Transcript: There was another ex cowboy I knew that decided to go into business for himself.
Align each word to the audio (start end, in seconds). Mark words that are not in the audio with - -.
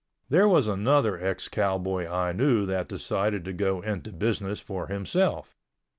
There 0.29 0.47
was 0.47 0.65
another 0.65 1.21
ex 1.23 1.47
cowboy 1.47 2.09
I 2.09 2.31
knew 2.31 2.65
that 2.65 2.87
decided 2.87 3.45
to 3.45 3.53
go 3.53 3.81
into 3.81 4.11
business 4.11 4.59
for 4.59 4.87
himself. 4.87 5.59